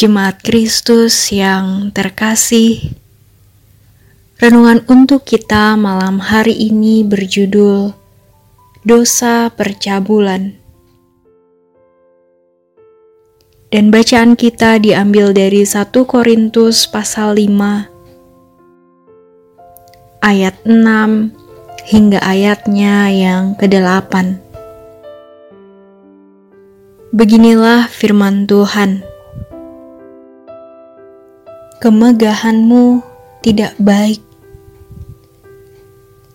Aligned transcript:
Jemaat 0.00 0.40
Kristus 0.40 1.28
yang 1.28 1.92
terkasih, 1.92 2.96
renungan 4.40 4.80
untuk 4.88 5.28
kita 5.28 5.76
malam 5.76 6.24
hari 6.24 6.56
ini 6.56 7.04
berjudul 7.04 7.92
Dosa 8.80 9.52
Percabulan. 9.52 10.56
Dan 13.68 13.92
bacaan 13.92 14.40
kita 14.40 14.80
diambil 14.80 15.36
dari 15.36 15.68
1 15.68 15.92
Korintus 16.08 16.88
pasal 16.88 17.36
5 17.36 20.24
ayat 20.24 20.56
6 20.64 21.28
hingga 21.92 22.24
ayatnya 22.24 23.12
yang 23.12 23.52
ke-8. 23.52 24.40
Beginilah 27.12 27.84
firman 27.92 28.48
Tuhan. 28.48 29.09
Kemegahanmu 31.80 33.00
tidak 33.40 33.72
baik. 33.80 34.20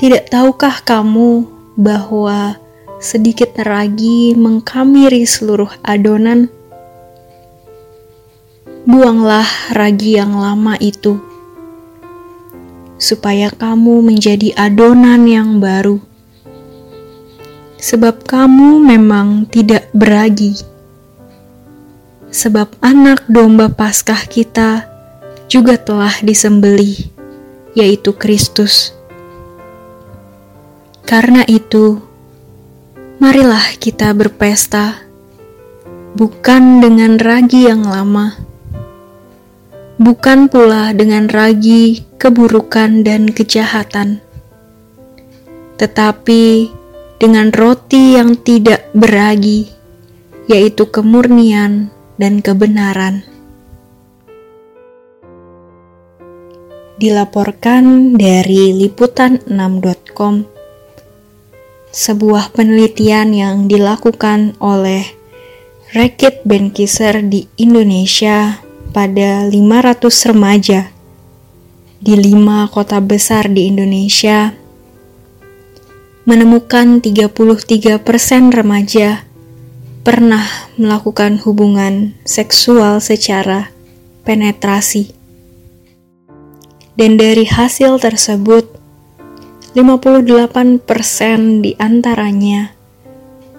Tidak 0.00 0.32
tahukah 0.32 0.80
kamu 0.80 1.44
bahwa 1.76 2.56
sedikit 3.00 3.52
ragi 3.60 4.32
mengkamiri 4.32 5.28
seluruh 5.28 5.72
adonan? 5.84 6.48
buanglah 8.86 9.50
ragi 9.74 10.14
yang 10.14 10.38
lama 10.38 10.78
itu, 10.78 11.18
supaya 13.02 13.50
kamu 13.50 13.98
menjadi 13.98 14.54
adonan 14.54 15.26
yang 15.26 15.58
baru. 15.58 15.98
Sebab 17.76 18.24
kamu 18.24 18.80
memang 18.80 19.50
tidak 19.50 19.90
beragi. 19.92 20.56
Sebab 22.30 22.78
anak 22.80 23.26
domba 23.28 23.68
Paskah 23.68 24.24
kita 24.30 24.95
juga 25.46 25.78
telah 25.78 26.12
disembelih, 26.22 27.10
yaitu 27.74 28.14
Kristus. 28.14 28.94
Karena 31.06 31.46
itu, 31.46 32.02
marilah 33.22 33.78
kita 33.78 34.10
berpesta, 34.12 35.06
bukan 36.18 36.82
dengan 36.82 37.16
ragi 37.18 37.70
yang 37.70 37.86
lama 37.86 38.46
bukan 39.96 40.52
pula 40.52 40.92
dengan 40.92 41.28
ragi, 41.28 42.04
keburukan, 42.20 43.00
dan 43.00 43.32
kejahatan, 43.32 44.20
tetapi 45.80 46.68
dengan 47.16 47.48
roti 47.52 48.16
yang 48.20 48.36
tidak 48.36 48.92
beragi, 48.92 49.72
yaitu 50.48 50.84
kemurnian 50.88 51.88
dan 52.20 52.44
kebenaran. 52.44 53.24
Dilaporkan 56.96 58.16
dari 58.16 58.72
liputan6.com, 58.72 60.34
sebuah 61.92 62.52
penelitian 62.56 63.36
yang 63.36 63.56
dilakukan 63.68 64.56
oleh 64.60 65.04
Rekit 65.92 66.44
Benkiser 66.44 67.24
di 67.24 67.48
Indonesia 67.56 68.60
pada 68.92 69.48
500 69.48 70.30
remaja 70.32 70.92
di 71.96 72.14
lima 72.14 72.68
kota 72.68 73.00
besar 73.00 73.48
di 73.48 73.72
Indonesia 73.72 74.52
menemukan 76.28 77.00
33% 77.00 78.04
remaja 78.52 79.24
pernah 80.04 80.44
melakukan 80.78 81.40
hubungan 81.42 82.14
seksual 82.22 83.00
secara 83.00 83.74
penetrasi. 84.22 85.15
Dan 86.96 87.20
dari 87.20 87.44
hasil 87.44 88.00
tersebut, 88.00 88.64
58% 89.76 91.60
di 91.60 91.76
antaranya 91.76 92.72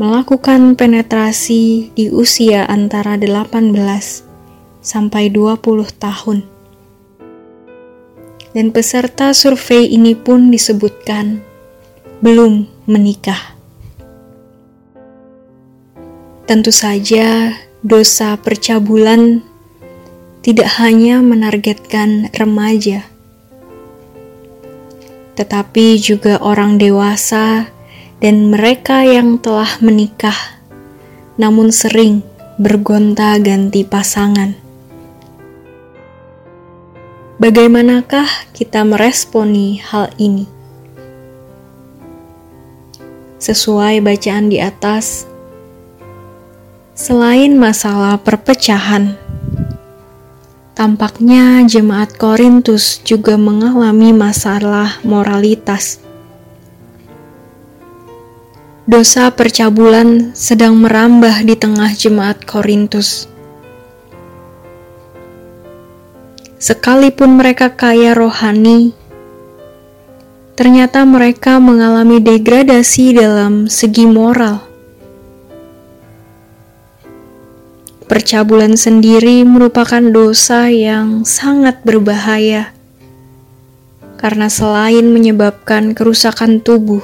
melakukan 0.00 0.72
penetrasi 0.76 1.92
di 1.92 2.08
usia 2.08 2.64
antara 2.64 3.20
18 3.20 3.76
sampai 4.80 5.28
20 5.28 5.60
tahun. 6.00 6.38
Dan 8.56 8.72
peserta 8.72 9.36
survei 9.36 9.92
ini 9.92 10.16
pun 10.16 10.48
disebutkan 10.48 11.44
belum 12.24 12.64
menikah. 12.88 13.52
Tentu 16.48 16.72
saja, 16.72 17.52
dosa 17.84 18.40
percabulan 18.40 19.44
tidak 20.40 20.80
hanya 20.80 21.20
menargetkan 21.20 22.32
remaja, 22.32 23.04
tetapi 25.36 26.00
juga 26.00 26.40
orang 26.40 26.80
dewasa 26.80 27.68
dan 28.18 28.48
mereka 28.48 29.04
yang 29.04 29.36
telah 29.36 29.68
menikah, 29.84 30.56
namun 31.36 31.68
sering 31.68 32.24
bergonta-ganti 32.56 33.84
pasangan. 33.84 34.56
Bagaimanakah 37.36 38.48
kita 38.56 38.80
meresponi 38.80 39.76
hal 39.76 40.08
ini? 40.16 40.48
Sesuai 43.36 44.00
bacaan 44.00 44.48
di 44.48 44.56
atas, 44.56 45.28
selain 46.96 47.60
masalah 47.60 48.16
perpecahan, 48.24 49.20
tampaknya 50.76 51.64
jemaat 51.64 52.12
Korintus 52.20 53.00
juga 53.00 53.40
mengalami 53.40 54.12
masalah 54.12 55.00
moralitas. 55.00 56.04
Dosa 58.84 59.32
percabulan 59.32 60.36
sedang 60.36 60.78
merambah 60.78 61.42
di 61.42 61.56
tengah 61.56 61.90
jemaat 61.96 62.44
Korintus 62.44 63.26
Sekalipun 66.56 67.36
mereka 67.36 67.68
kaya 67.72 68.16
rohani, 68.16 68.96
ternyata 70.56 71.04
mereka 71.04 71.60
mengalami 71.60 72.16
degradasi 72.16 73.12
dalam 73.12 73.68
segi 73.68 74.08
moral. 74.08 74.75
Percabulan 78.06 78.78
sendiri 78.78 79.42
merupakan 79.42 79.98
dosa 79.98 80.70
yang 80.70 81.26
sangat 81.26 81.82
berbahaya 81.82 82.70
karena 84.16 84.46
selain 84.46 85.10
menyebabkan 85.10 85.92
kerusakan 85.92 86.62
tubuh 86.62 87.02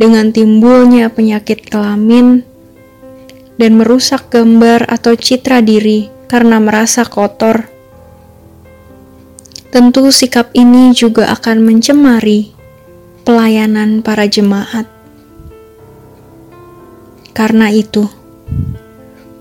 dengan 0.00 0.32
timbulnya 0.32 1.12
penyakit 1.12 1.68
kelamin 1.68 2.40
dan 3.60 3.76
merusak 3.76 4.32
gambar 4.32 4.88
atau 4.88 5.12
citra 5.12 5.60
diri 5.60 6.08
karena 6.26 6.58
merasa 6.58 7.04
kotor 7.04 7.68
tentu 9.74 10.06
sikap 10.14 10.54
ini 10.54 10.94
juga 10.94 11.34
akan 11.34 11.58
mencemari 11.58 12.54
pelayanan 13.26 14.06
para 14.06 14.22
jemaat. 14.30 14.86
Karena 17.34 17.74
itu, 17.74 18.06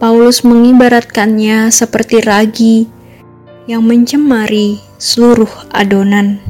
Paulus 0.04 0.44
mengibaratkannya 0.44 1.72
seperti 1.72 2.20
ragi 2.28 2.92
yang 3.72 3.88
mencemari 3.88 4.84
seluruh 5.00 5.48
adonan. 5.72 6.44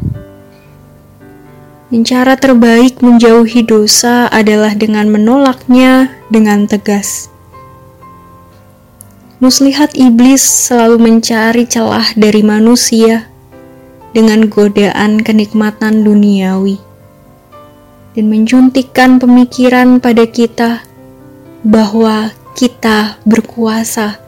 Cara 2.02 2.34
terbaik 2.34 2.97
menjauhi 3.05 3.61
dosa 3.61 4.26
adalah 4.34 4.73
dengan 4.73 5.05
menolaknya 5.14 6.09
dengan 6.34 6.66
tegas. 6.66 7.29
Muslihat 9.38 9.94
iblis 10.02 10.41
selalu 10.41 11.14
mencari 11.14 11.70
celah 11.70 12.09
dari 12.17 12.41
manusia 12.41 13.29
dengan 14.17 14.50
godaan 14.50 15.22
kenikmatan 15.22 16.02
duniawi 16.02 16.82
dan 18.17 18.26
menjuntikkan 18.34 19.22
pemikiran 19.22 20.02
pada 20.02 20.26
kita 20.26 20.82
bahwa 21.61 22.34
kita 22.53 23.17
berkuasa 23.26 24.22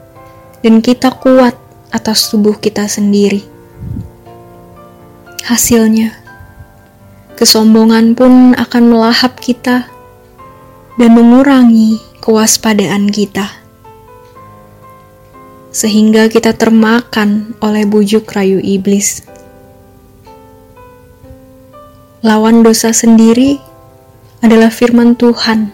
dan 0.66 0.82
kita 0.82 1.14
kuat 1.14 1.54
atas 1.94 2.26
tubuh 2.26 2.58
kita 2.58 2.90
sendiri. 2.90 3.46
Hasilnya, 5.46 6.10
kesombongan 7.38 8.18
pun 8.18 8.58
akan 8.58 8.84
melahap 8.90 9.38
kita 9.38 9.86
dan 10.98 11.10
mengurangi 11.14 12.02
kewaspadaan 12.18 13.06
kita, 13.14 13.46
sehingga 15.70 16.26
kita 16.26 16.50
termakan 16.56 17.54
oleh 17.62 17.86
bujuk 17.86 18.26
rayu 18.34 18.58
iblis. 18.58 19.22
Lawan 22.26 22.66
dosa 22.66 22.90
sendiri 22.90 23.62
adalah 24.42 24.74
firman 24.74 25.14
Tuhan, 25.14 25.70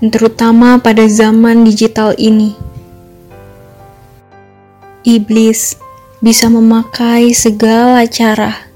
terutama 0.00 0.80
pada 0.80 1.04
zaman 1.08 1.64
digital 1.64 2.12
ini. 2.16 2.66
iblis 5.06 5.78
bisa 6.18 6.50
memakai 6.50 7.30
segala 7.30 8.02
cara 8.10 8.66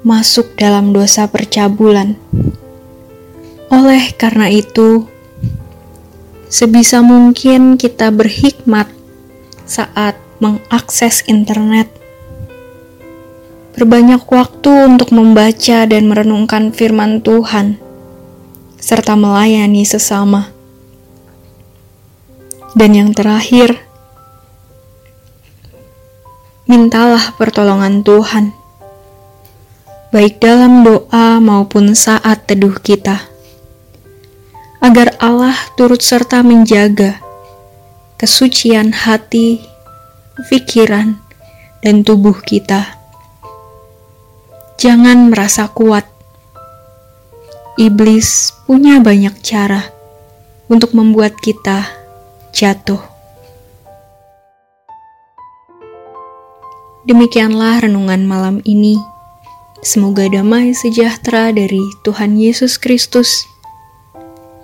masuk 0.00 0.56
dalam 0.56 0.96
dosa 0.96 1.28
percabulan. 1.28 2.16
Oleh 3.68 4.16
karena 4.16 4.48
itu, 4.48 5.04
sebisa 6.48 7.04
mungkin 7.04 7.76
kita 7.76 8.08
berhikmat 8.08 8.88
saat 9.68 10.16
mengakses 10.40 11.20
internet. 11.28 11.92
Berbanyak 13.76 14.24
waktu 14.24 14.72
untuk 14.88 15.12
membaca 15.12 15.84
dan 15.84 16.08
merenungkan 16.08 16.72
firman 16.72 17.20
Tuhan, 17.20 17.76
serta 18.86 19.18
melayani 19.18 19.82
sesama. 19.82 20.54
Dan 22.78 22.94
yang 22.94 23.10
terakhir, 23.10 23.82
mintalah 26.70 27.34
pertolongan 27.34 28.06
Tuhan, 28.06 28.54
baik 30.14 30.38
dalam 30.38 30.86
doa 30.86 31.42
maupun 31.42 31.98
saat 31.98 32.46
teduh 32.46 32.78
kita, 32.78 33.26
agar 34.78 35.18
Allah 35.18 35.58
turut 35.74 35.98
serta 35.98 36.46
menjaga 36.46 37.18
kesucian 38.22 38.94
hati 38.94 39.66
pikiran, 40.46 41.18
dan 41.82 42.04
tubuh 42.04 42.38
kita. 42.44 42.98
Jangan 44.76 45.32
merasa 45.32 45.66
kuat. 45.72 46.15
Iblis 47.76 48.56
punya 48.64 49.04
banyak 49.04 49.36
cara 49.44 49.92
untuk 50.72 50.96
membuat 50.96 51.36
kita 51.36 51.84
jatuh. 52.48 53.04
Demikianlah 57.04 57.84
renungan 57.84 58.24
malam 58.24 58.64
ini. 58.64 58.96
Semoga 59.84 60.24
damai 60.24 60.72
sejahtera 60.72 61.52
dari 61.52 61.84
Tuhan 62.00 62.40
Yesus 62.40 62.80
Kristus 62.80 63.44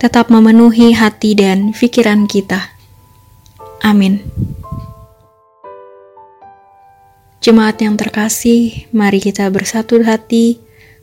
tetap 0.00 0.32
memenuhi 0.32 0.96
hati 0.96 1.36
dan 1.36 1.76
pikiran 1.76 2.24
kita. 2.24 2.72
Amin. 3.84 4.24
Jemaat 7.44 7.76
yang 7.76 8.00
terkasih, 8.00 8.88
mari 8.88 9.20
kita 9.20 9.52
bersatu 9.52 10.00
hati 10.00 10.71